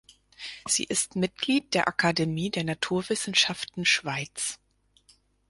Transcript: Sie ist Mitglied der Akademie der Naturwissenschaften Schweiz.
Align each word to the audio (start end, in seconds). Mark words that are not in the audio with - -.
Sie 0.67 0.85
ist 0.85 1.15
Mitglied 1.15 1.75
der 1.75 1.87
Akademie 1.87 2.49
der 2.49 2.63
Naturwissenschaften 2.63 3.85
Schweiz. 3.85 4.57